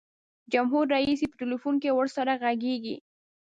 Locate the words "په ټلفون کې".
1.31-1.95